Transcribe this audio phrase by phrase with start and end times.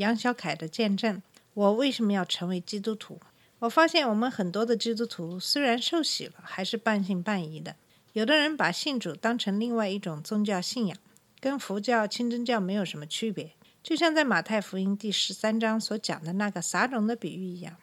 [0.00, 1.22] 杨小凯的见证。
[1.52, 3.20] 我为什么要成为基督徒？
[3.58, 7.76] 我发现我们很多的基督徒虽然受洗了，还是半信半疑的。
[8.14, 10.96] 有的人把信主当成另外一种宗教信仰，
[11.38, 13.52] 跟佛教、清真教没有什么区别。
[13.82, 17.76] 就像在马太福音第十三章所讲的那个撒种的比喻一样，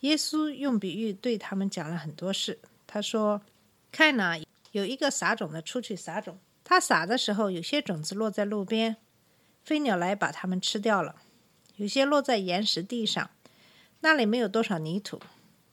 [0.00, 2.60] 耶稣用比喻对他们讲了很多事。
[2.86, 3.42] 他说
[3.90, 4.38] ：“看呐、
[4.70, 8.96] 有一个撒种的出去撒种，他撒的时候，有些种子落在路边，
[9.66, 11.16] 飞鸟来把它们吃掉了；
[11.74, 13.28] 有些落在岩石地上，
[13.98, 15.20] 那里没有多少泥土，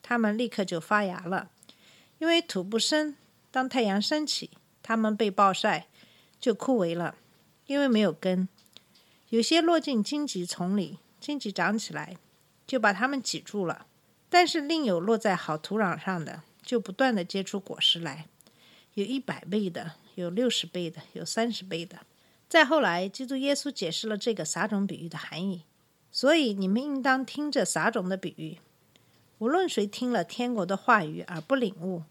[0.02, 1.52] 它们立刻就发芽了，
[2.18, 3.16] 因为土不深。
[3.52, 4.50] 当太阳升起，
[4.82, 5.86] 它们被暴晒，
[6.40, 7.14] 就枯萎了，
[7.66, 8.48] 因为没有根。
[9.28, 12.16] 有些落进荆棘丛里，荆棘长起来，
[12.66, 13.86] 就把它们挤住了。
[14.28, 18.26] 但是另有落在好土壤上的，就不断的结出果实来。
[18.94, 22.00] 有一百倍的，有六十倍的，有三十倍的。
[22.54, 25.64] 再后来，基督耶稣解释了这个撒种比喻的含义。
[26.12, 28.60] 所以你们应当听着撒种的比喻。
[29.38, 32.04] 无论谁听了天国的话语而不领悟，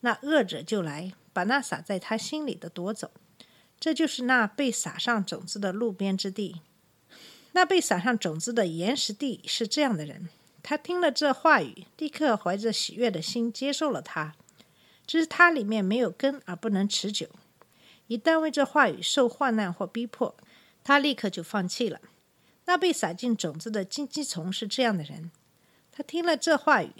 [0.00, 3.12] 那恶者就来，把那撒在他心里的夺走。
[3.78, 6.60] 这就是那被撒上种子的路边之地。
[7.52, 10.28] 那被撒上种子的岩石地是这样的人，
[10.64, 14.34] 他听了这话语，立刻怀着喜悦的心接受了它。
[15.06, 17.28] 只是它里面没有根而不能持久。
[18.14, 20.36] 一旦为这话语受患难或逼迫，
[20.84, 22.00] 他立刻就放弃了。
[22.66, 25.32] 那被撒进种子的荆棘丛是这样的人，
[25.90, 26.92] 他听了这话语，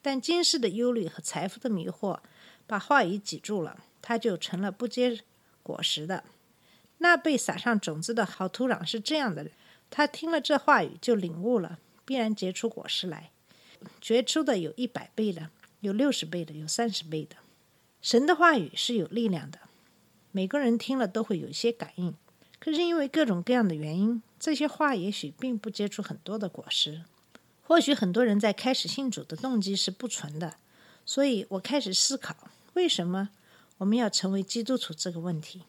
[0.00, 2.20] 但今世的忧虑和财富的迷惑
[2.66, 5.20] 把话语挤住了，他就成了不结
[5.62, 6.24] 果实的。
[6.98, 9.52] 那被撒上种子的好土壤是这样的人，
[9.90, 13.30] 他听了这话语就领悟了，必然结出果实来。
[14.00, 17.36] 结出的有一百倍的，有六十倍的，有三十倍的。
[18.00, 19.58] 神的话语是有力量的，
[20.36, 22.14] 每个人听了都会有一些感应。
[22.58, 27.04] 可是因为各种各样的原因，这些话也许并不结出很多的果实。
[27.62, 30.56] 或许很多人在开始信主的动机是不纯的，
[31.06, 32.36] 所以我开始思考，
[32.74, 33.30] 为什么
[33.78, 35.62] 我们要成为基督徒这个问题。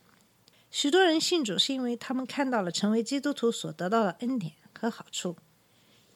[0.70, 5.38] 许多人信主是因为他们看到了成为基督徒所得到的恩典和好处。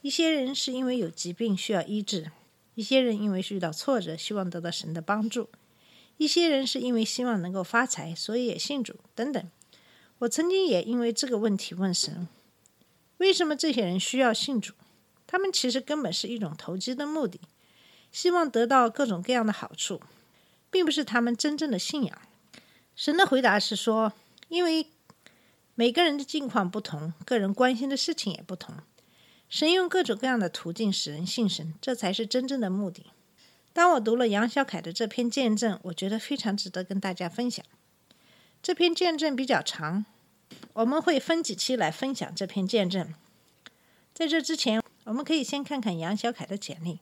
[0.02, 2.30] 一些人是因为有疾病需要医治，
[2.76, 5.48] 一些人因为遇到挫折，希望得到神的帮助，
[6.22, 9.44] 一些人是因为希望能够发财，所以也信主等等。
[10.20, 12.28] 我曾经也因为这个问题问神：
[13.18, 14.76] 为什么这些人需要信主？
[15.26, 17.42] 他们其实根本是一种投机的目的，
[18.12, 20.00] 希望得到各种各样的好处，
[20.70, 22.22] 并不是他们真正的信仰。
[22.96, 24.14] 神的回答是说：
[24.48, 24.86] 因为
[25.74, 28.76] 每个人的境况不同，个人关心的事情也不同。
[29.50, 33.08] 神用各种各样的途径使人信神，这才是真正的目的。
[33.74, 37.66] 当我读了杨小凯的这篇见证，我觉得非常值得跟大家分享。
[38.62, 40.06] 这篇见证比较长，
[40.74, 43.14] 我们会分几期来分享这篇见证。
[44.14, 47.00] 在这之前，我们可以先看看杨小凯的简历。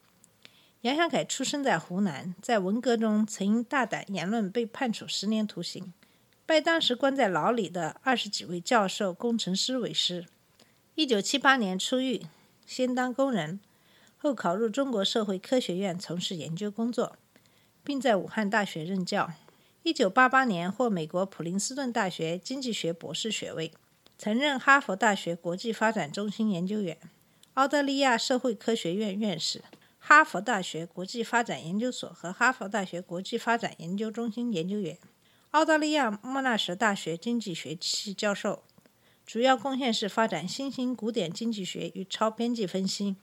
[0.81, 5.91] 杨小凯出生在湖南，在文革中曾因大胆言论被判处十年徒刑，
[6.45, 10.25] 拜当时关在牢里的二十几位教授、工程师为师。
[10.95, 12.21] 一九七八年出狱，
[12.65, 13.59] 先当工人，
[14.21, 17.15] 后考入中国社会科学院从事研究工作，
[17.85, 19.31] 并在武汉大学任教。
[19.81, 23.71] 一九八八年获美国普林斯顿大学经济学博士学位，
[24.17, 26.97] 曾任哈佛大学国际发展中心研究员、
[27.53, 29.63] 澳大利亚社会科学院院士、
[29.97, 34.97] 哈佛大学国际发展研究所和哈佛大学国际发展研究中心研究员、
[35.51, 38.63] 澳大利亚莫纳什大学经济学系教授。
[39.25, 43.15] 主要贡献是发展新型古典经济学与超边际分析。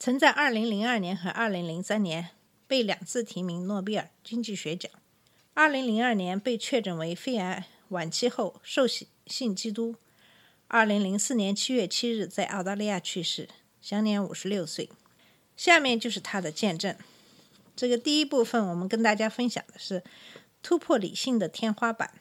[0.00, 2.28] 曾在2002年和2003年
[2.68, 4.90] 被两次提名诺贝尔经济学奖。
[5.56, 9.96] 2002年被确诊为肺癌晚期后受洗信基督。
[10.68, 13.48] 2004年7月7日在澳大利亚去世，
[13.82, 14.88] 享年56岁。
[15.56, 16.94] 下面就是他的见证。
[17.74, 20.04] 这个第一部分，我们跟大家分享的是
[20.62, 22.12] 突破理性的天花板。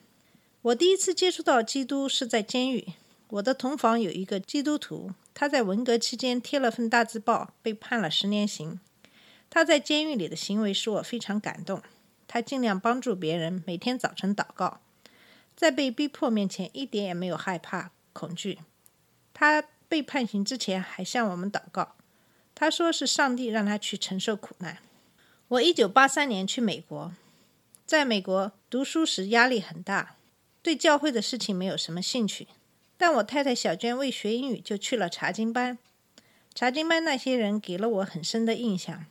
[0.64, 2.94] 我第一次接触到基督是在监狱。
[3.30, 8.80] 我的同房有一个基督徒，他在文革期间贴了份大字报，被判了十年刑。
[9.52, 11.84] 他在监狱里的行为使我非常感动。
[12.28, 14.82] 他尽量帮助别人，每天早晨祷告，
[15.56, 18.58] 在被逼迫面前一点也没有害怕恐惧。
[19.32, 21.94] 他被判刑之前还向我们祷告。
[22.56, 24.80] 他说是上帝让他去承受苦难。
[25.50, 27.14] 我一九八三年去美国，
[27.86, 30.16] 在美国读书时压力很大，
[30.64, 32.48] 对教会的事情没有什么兴趣。
[32.98, 35.78] 但我太太小娟为学英语就去了查经班，
[36.54, 39.06] 查经班那些人给了我很深的印象。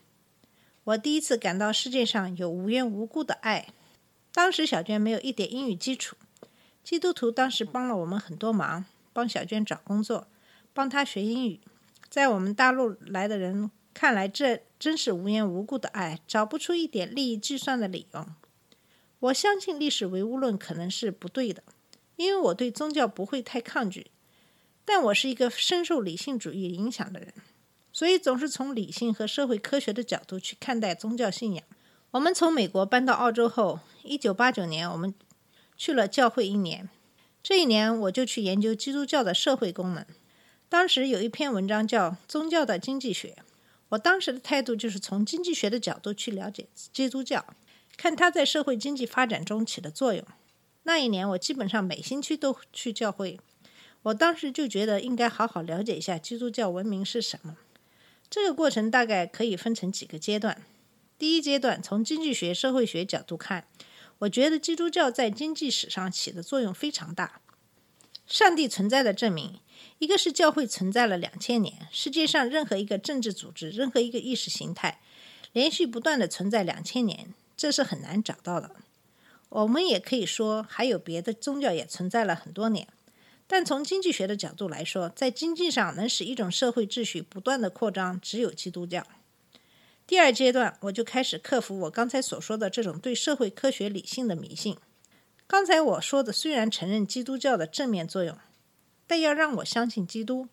[0.85, 3.69] 我第一次感到世界上有无缘无故的爱。
[4.33, 6.17] 当时小娟没有一点英语基础，
[6.85, 10.27] 基督徒当时帮了我们很多忙，帮小娟找工作，
[10.75, 11.61] 帮她学英语。
[12.09, 18.27] 在我们大陆来的人看来，这真是无缘无故的爱，找不出一点利益计算的理由。
[19.19, 21.63] 我相信历史唯物论可能是不对的，
[22.17, 24.11] 因为我对宗教不会太抗拒，
[24.85, 27.33] 但我是一个深受理性主义影响的人，
[27.93, 31.65] 所以总是从理性和社会科学的角度去看待宗教信仰。
[32.13, 35.15] 我们从美国搬到澳洲后，一九八九年我们
[35.77, 36.89] 去了教会一年，
[37.43, 40.07] 这一年我就去研究基督教的社会功能。
[40.69, 43.37] 当时有一篇文章叫《宗教的经济学》，
[43.91, 47.45] 我当时的态度就是从经济学的角度去了解基督教，
[47.97, 50.25] 看它在社会经济发展中起的作用。
[50.87, 53.41] 那一年我基本上每星期都去教会，
[54.03, 57.57] 我当时就觉得应该好好了解一下基督教文明是什么。
[58.31, 60.63] 这个过程大概可以分成几个阶段。
[61.19, 63.67] 第一阶段，从经济学、社会学角度看，
[64.21, 67.41] 我觉得基督教在经济史上起的作用非常大。
[68.25, 69.59] 上帝存在的证明。
[69.99, 75.01] 一个是教会存在了两千年，世界上任何一个政治组织、任何一个意识形态，
[75.53, 78.77] 连续不断的存在两千年，这是很难找到的。
[79.57, 82.87] 我们也可以说，还有别的宗教也存在了很多年。
[83.47, 89.07] 但从经济学的角度来说，在经济上能使一种社会秩序不断的扩张，只有基督教。
[90.07, 94.77] 第二阶段，我就开始克服我刚才所说的这种对社会科学理性的迷信。
[95.47, 98.37] 刚才我说的虽然承认基督教的正面作用。
[99.07, 100.49] 但要让我相信基督，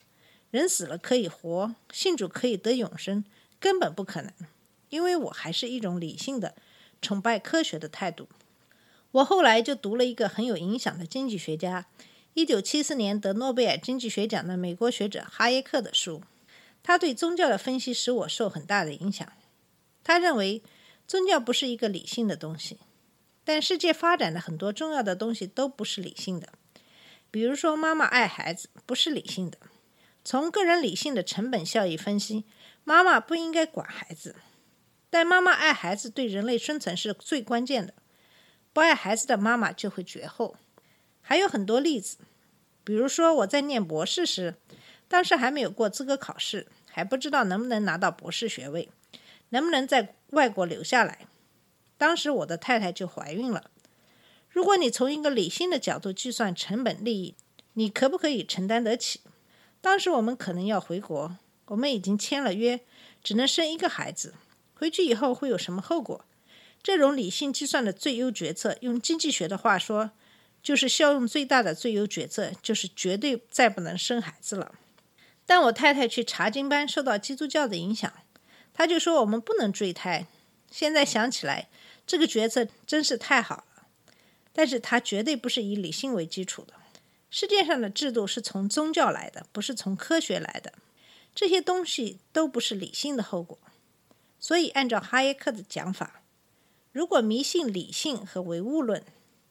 [0.49, 3.25] 人死了可以活，信主可以得永生，
[3.59, 4.31] 根本不可能。
[4.89, 6.55] 因为我还是一种理性的、
[7.01, 8.29] 崇拜科学的态度。
[9.13, 11.85] 我后来就读了一个很有影响的经济学家，
[12.33, 16.23] 一九七四年得诺贝尔经济学奖的美国学者哈耶克的书。
[16.81, 19.31] 他对宗教的分析使我受很大的影响。
[20.03, 20.63] 他认为
[21.07, 22.79] 宗教不是一个理性的东西，
[23.43, 26.49] 但世界发展的很多重要的东西都不是理性的。
[27.29, 29.57] 比如说，妈妈爱孩子不是理性的。
[30.25, 32.45] 从个人理性的成本效益分析，
[32.83, 34.35] 妈妈不应该管孩子，
[35.11, 37.93] 但妈妈爱孩子对人类生存是最关键的。
[38.73, 40.57] 不爱孩子的妈妈就会绝后。
[41.21, 42.17] 还有很多例子，
[42.83, 44.55] 比如说我在念博士时，
[45.07, 48.89] 当时还没有过资格考试，还不知道能不能拿到博士学位，
[49.49, 51.27] 能不能在外国留下来。
[51.97, 53.69] 当时我的太太就怀孕了。
[54.49, 57.35] 如果你从一个理性的角度计算成本利益，
[57.73, 59.21] 你可不可以承担得起？
[59.79, 61.37] 当时我们可能要回国，
[61.67, 62.81] 我们已经签了约，
[63.23, 64.33] 只能生一个孩子。
[64.75, 66.25] 回去以后会有什么后果？
[66.83, 70.11] 这种理性计算的最优决策，用经济学的话说，
[70.61, 74.75] 就是效用最大的最优决策，就是绝对再不能生孩子了。
[75.45, 78.11] 但我太太去查经班，受到基督教的影响，
[78.73, 80.27] 她就说我们不能坠胎。
[80.69, 81.69] 现在想起来，
[82.05, 83.87] 这个决策真是太好了。
[84.51, 86.73] 但是它绝对不是以理性为基础的。
[87.29, 90.73] 世界上的制度是从宗教来的，不是从科学来的。
[91.33, 93.57] 这些东西都不是理性的后果。
[94.39, 96.21] 所以，按照哈耶克的讲法，
[96.93, 99.03] 如果迷信理性和唯物论，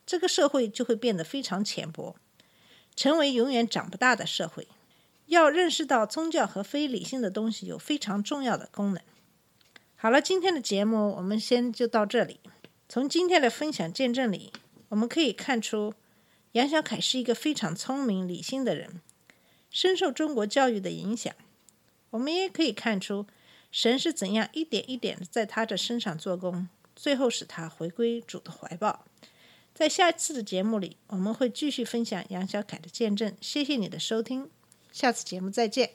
[0.07, 2.17] 这个社会就会变得非常浅薄，
[2.97, 4.67] 成为永远长不大的社会。
[5.27, 9.03] 要认识到宗教和非理性的东西有非常重要的功能。
[9.97, 12.41] 好了，今天的节目我们先就到这里。
[12.89, 14.53] 从今天的分享见证里。
[14.91, 15.95] 我们可以看出，
[16.53, 19.01] 杨小凯是一个非常聪明、理性的人，
[19.71, 21.35] 深受中国教育的影响。
[22.11, 23.27] 我们也可以看出，
[23.71, 29.05] 神是怎样一点一点在他的身上做工，最后使他回归主的怀抱。
[29.75, 33.35] 在下次的节目里，我们会继续分享杨小凯的见证。
[33.41, 34.51] 谢谢你的收听，
[34.93, 35.91] 下次节目再见。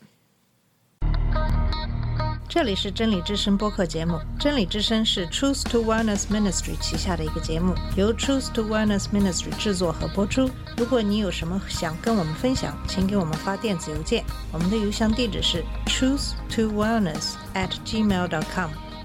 [2.50, 4.20] 这里是真理之声播客节目。
[4.40, 10.50] 真理之声是 Truth to Wellness Ministry 旗下的一个节目，由 Truth to Wellness Ministry 制作和播出。
[10.78, 18.87] 如果你有什么想跟我们分享，请给我们发电子邮件，我们的邮箱地址是 truth to wellness at gmail.com。